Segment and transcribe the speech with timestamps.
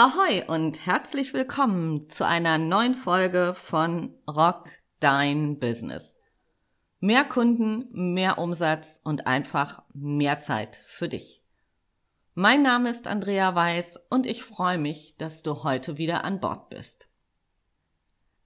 [0.00, 4.68] Ahoi und herzlich willkommen zu einer neuen Folge von Rock
[5.00, 6.14] Dein Business.
[7.00, 11.42] Mehr Kunden, mehr Umsatz und einfach mehr Zeit für dich.
[12.34, 16.68] Mein Name ist Andrea Weiß und ich freue mich, dass du heute wieder an Bord
[16.68, 17.08] bist.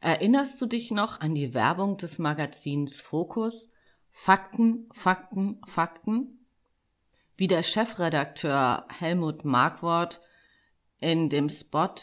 [0.00, 3.68] Erinnerst du dich noch an die Werbung des Magazins Focus?
[4.10, 6.46] Fakten, Fakten, Fakten?
[7.36, 10.22] Wie der Chefredakteur Helmut Markwort
[11.02, 11.94] in dem Spot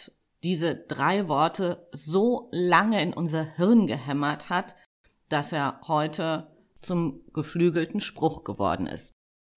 [0.44, 4.76] diese drei Worte so lange in unser Hirn gehämmert hat,
[5.28, 9.14] dass er heute zum geflügelten Spruch geworden ist.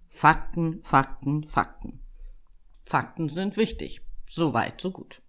[0.08, 2.04] Fakten, Fakten, Fakten.
[2.84, 4.02] Fakten sind wichtig.
[4.26, 5.22] So weit, so gut.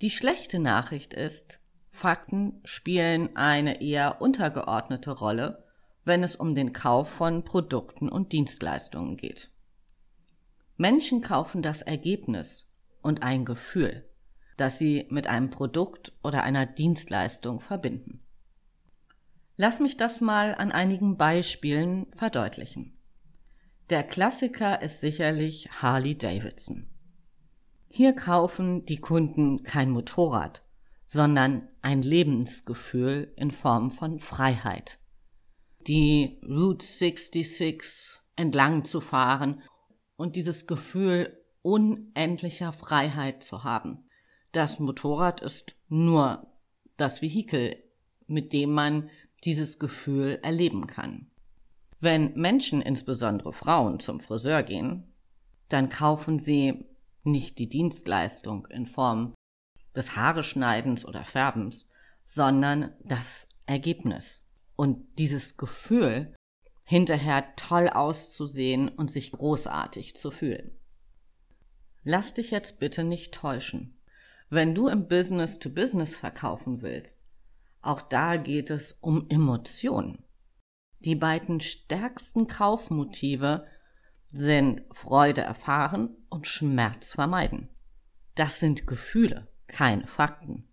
[0.00, 5.64] Die schlechte Nachricht ist, Fakten spielen eine eher untergeordnete Rolle,
[6.04, 9.50] wenn es um den Kauf von Produkten und Dienstleistungen geht.
[10.76, 12.69] Menschen kaufen das Ergebnis
[13.02, 14.08] und ein Gefühl,
[14.56, 18.22] das sie mit einem Produkt oder einer Dienstleistung verbinden.
[19.56, 22.96] Lass mich das mal an einigen Beispielen verdeutlichen.
[23.90, 26.86] Der Klassiker ist sicherlich Harley Davidson.
[27.88, 30.62] Hier kaufen die Kunden kein Motorrad,
[31.08, 35.00] sondern ein Lebensgefühl in Form von Freiheit.
[35.86, 39.62] Die Route 66 entlang zu fahren
[40.16, 44.04] und dieses Gefühl unendlicher Freiheit zu haben.
[44.52, 46.46] Das Motorrad ist nur
[46.96, 47.76] das Vehikel,
[48.26, 49.10] mit dem man
[49.44, 51.30] dieses Gefühl erleben kann.
[52.00, 55.12] Wenn Menschen, insbesondere Frauen, zum Friseur gehen,
[55.68, 56.86] dann kaufen sie
[57.24, 59.34] nicht die Dienstleistung in Form
[59.94, 61.88] des Haareschneidens oder Färbens,
[62.24, 64.42] sondern das Ergebnis
[64.76, 66.34] und dieses Gefühl,
[66.84, 70.79] hinterher toll auszusehen und sich großartig zu fühlen.
[72.02, 73.98] Lass dich jetzt bitte nicht täuschen.
[74.48, 77.20] Wenn du im Business to Business verkaufen willst,
[77.82, 80.24] auch da geht es um Emotionen.
[81.00, 83.66] Die beiden stärksten Kaufmotive
[84.28, 87.68] sind Freude erfahren und Schmerz vermeiden.
[88.34, 90.68] Das sind Gefühle, keine Fakten.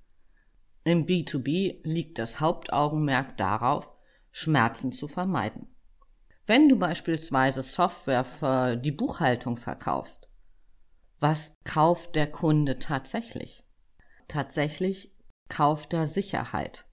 [0.83, 3.93] Im B2B liegt das Hauptaugenmerk darauf,
[4.31, 5.67] Schmerzen zu vermeiden.
[6.45, 10.26] Wenn du beispielsweise Software für die Buchhaltung verkaufst,
[11.19, 13.63] was kauft der Kunde tatsächlich?
[14.27, 15.11] Tatsächlich
[15.49, 16.85] kauft er Sicherheit.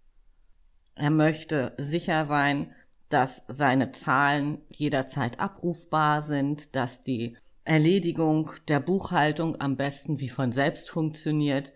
[0.95, 2.73] Er möchte sicher sein,
[3.09, 10.53] dass seine Zahlen jederzeit abrufbar sind, dass die Erledigung der Buchhaltung am besten wie von
[10.53, 11.73] selbst funktioniert,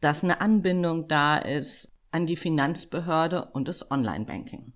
[0.00, 4.72] dass eine Anbindung da ist an die Finanzbehörde und das Online-Banking.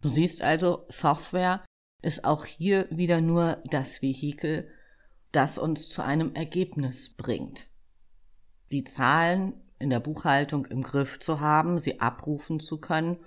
[0.00, 1.64] Du siehst also, Software
[2.02, 4.68] ist auch hier wieder nur das Vehikel,
[5.32, 7.68] das uns zu einem Ergebnis bringt.
[8.72, 13.18] Die Zahlen in der Buchhaltung im Griff zu haben, sie abrufen zu können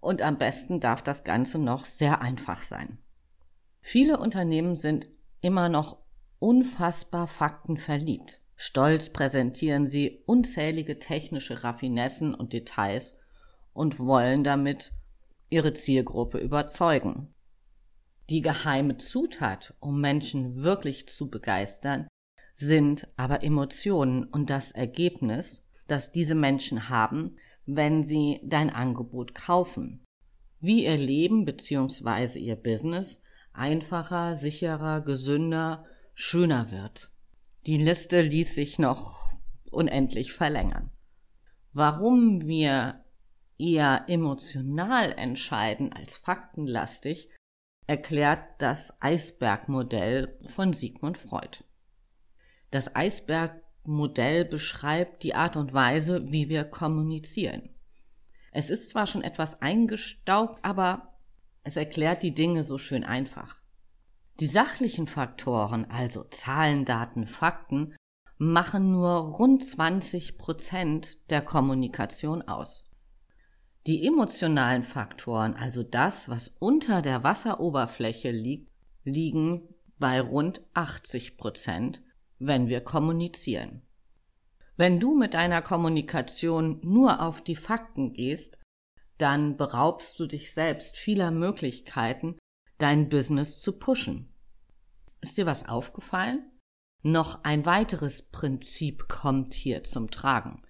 [0.00, 2.98] und am besten darf das Ganze noch sehr einfach sein.
[3.80, 5.08] Viele Unternehmen sind
[5.40, 5.98] immer noch
[6.38, 8.40] unfassbar faktenverliebt.
[8.56, 13.16] Stolz präsentieren sie unzählige technische Raffinessen und Details
[13.72, 14.92] und wollen damit
[15.50, 17.34] ihre Zielgruppe überzeugen.
[18.28, 22.08] Die geheime Zutat, um Menschen wirklich zu begeistern,
[22.56, 30.04] sind aber Emotionen und das Ergebnis, das diese Menschen haben, wenn sie dein Angebot kaufen.
[30.58, 32.38] Wie ihr Leben bzw.
[32.38, 33.22] ihr Business
[33.52, 37.10] einfacher, sicherer, gesünder, schöner wird.
[37.66, 39.30] Die Liste ließ sich noch
[39.70, 40.90] unendlich verlängern.
[41.72, 43.04] Warum wir
[43.58, 47.28] eher emotional entscheiden als faktenlastig,
[47.86, 51.64] erklärt das Eisbergmodell von Sigmund Freud.
[52.70, 57.70] Das Eisbergmodell beschreibt die Art und Weise, wie wir kommunizieren.
[58.52, 61.18] Es ist zwar schon etwas eingestaubt, aber
[61.62, 63.60] es erklärt die Dinge so schön einfach.
[64.40, 67.94] Die sachlichen Faktoren, also Zahlen, Daten, Fakten,
[68.38, 72.85] machen nur rund 20 Prozent der Kommunikation aus.
[73.86, 78.72] Die emotionalen Faktoren, also das, was unter der Wasseroberfläche liegt,
[79.04, 79.68] liegen
[79.98, 82.02] bei rund 80 Prozent,
[82.40, 83.82] wenn wir kommunizieren.
[84.76, 88.58] Wenn du mit deiner Kommunikation nur auf die Fakten gehst,
[89.18, 92.36] dann beraubst du dich selbst vieler Möglichkeiten,
[92.78, 94.34] dein Business zu pushen.
[95.20, 96.50] Ist dir was aufgefallen?
[97.04, 100.62] Noch ein weiteres Prinzip kommt hier zum Tragen.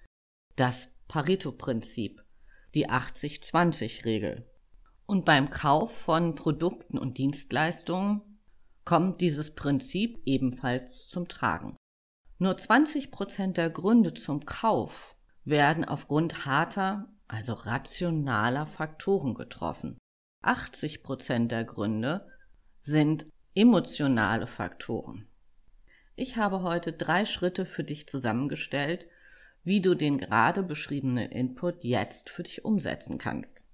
[0.55, 2.23] Das Pareto-Prinzip
[2.75, 4.49] die 80-20-Regel.
[5.05, 8.21] Und beim Kauf von Produkten und Dienstleistungen
[8.83, 11.75] kommt dieses Prinzip ebenfalls zum Tragen.
[12.39, 19.97] Nur 20 Prozent der Gründe zum Kauf werden aufgrund harter, also rationaler Faktoren getroffen.
[20.43, 22.27] 80 Prozent der Gründe
[22.79, 23.25] sind
[23.55, 25.27] emotionale Faktoren.
[26.15, 29.07] Ich habe heute drei Schritte für dich zusammengestellt,
[29.67, 33.65] wie du den gerade beschriebenen Input jetzt für dich umsetzen kannst.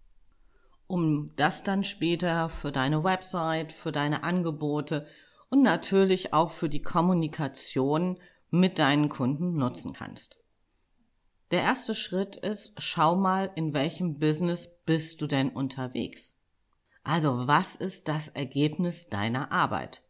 [0.87, 5.07] Um das dann später für deine Website, für deine Angebote
[5.49, 8.19] und natürlich auch für die Kommunikation
[8.49, 10.37] mit deinen Kunden nutzen kannst.
[11.51, 16.39] Der erste Schritt ist, schau mal, in welchem Business bist du denn unterwegs?
[17.03, 20.02] Also, was ist das Ergebnis deiner Arbeit?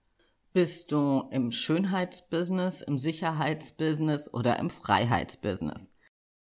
[0.54, 5.96] Bist du im Schönheitsbusiness, im Sicherheitsbusiness oder im Freiheitsbusiness?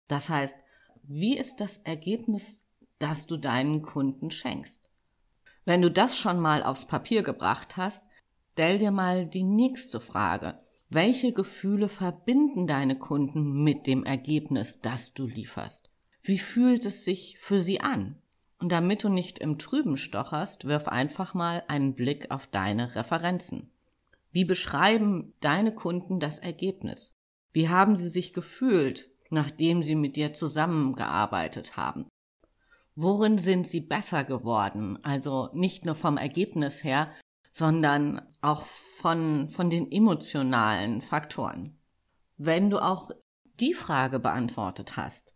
[0.08, 0.56] Das heißt,
[1.04, 2.66] wie ist das Ergebnis,
[2.98, 4.90] das du deinen Kunden schenkst?
[5.64, 8.04] Wenn du das schon mal aufs Papier gebracht hast,
[8.54, 10.58] stell dir mal die nächste Frage.
[10.88, 15.92] Welche Gefühle verbinden deine Kunden mit dem Ergebnis, das du lieferst?
[16.20, 18.20] Wie fühlt es sich für sie an?
[18.58, 23.70] Und damit du nicht im Trüben stocherst, wirf einfach mal einen Blick auf deine Referenzen.
[24.32, 27.16] Wie beschreiben deine Kunden das Ergebnis?
[27.52, 32.08] Wie haben sie sich gefühlt, nachdem sie mit dir zusammengearbeitet haben?
[32.94, 34.98] Worin sind sie besser geworden?
[35.02, 37.10] Also nicht nur vom Ergebnis her,
[37.50, 41.78] sondern auch von, von den emotionalen Faktoren.
[42.36, 43.10] Wenn du auch
[43.58, 45.34] die Frage beantwortet hast,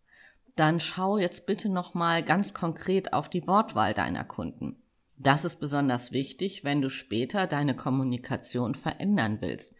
[0.55, 4.81] dann schau jetzt bitte nochmal ganz konkret auf die Wortwahl deiner Kunden.
[5.17, 9.75] Das ist besonders wichtig, wenn du später deine Kommunikation verändern willst.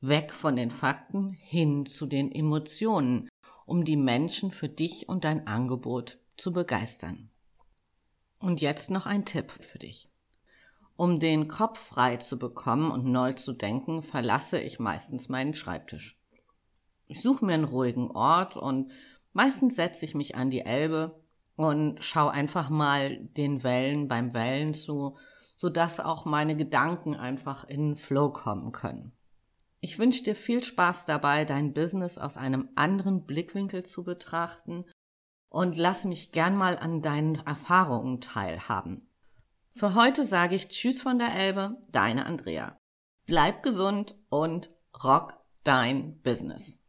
[0.00, 3.28] Weg von den Fakten hin zu den Emotionen,
[3.66, 7.30] um die Menschen für dich und dein Angebot zu begeistern.
[8.40, 10.08] Und jetzt noch ein Tipp für dich.
[10.96, 16.18] Um den Kopf frei zu bekommen und neu zu denken, verlasse ich meistens meinen Schreibtisch.
[17.06, 18.90] Ich suche mir einen ruhigen Ort und
[19.32, 21.21] meistens setze ich mich an die Elbe
[21.56, 25.16] und schaue einfach mal den Wellen beim Wellen zu,
[25.56, 29.12] sodass auch meine Gedanken einfach in Flow kommen können.
[29.80, 34.84] Ich wünsche dir viel Spaß dabei, dein Business aus einem anderen Blickwinkel zu betrachten
[35.48, 39.08] und lass mich gern mal an deinen Erfahrungen teilhaben.
[39.74, 42.76] Für heute sage ich Tschüss von der Elbe, deine Andrea.
[43.26, 44.70] Bleib gesund und
[45.02, 45.34] rock
[45.64, 46.81] dein Business.